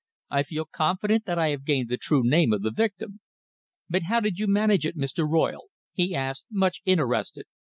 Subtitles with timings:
[0.31, 3.19] "I feel confident that I have gained the true name of the victim."
[3.87, 5.29] "But how did you manage it, Mr.
[5.29, 7.45] Royle?" he asked, much interested.